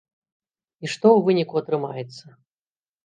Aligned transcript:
І 0.83 0.89
што 0.93 0.99
ў 0.99 1.19
выніку 1.27 1.55
атрымаецца? 1.61 2.25